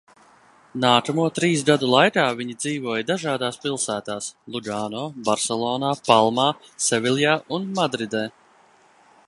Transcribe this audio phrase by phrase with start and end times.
[0.83, 6.47] Nākamo trīs gadu laikā viņi dzīvoja dažādās pilsētās: Lugāno, Barselonā, Palmā,
[6.87, 8.25] Seviljā un Madridē.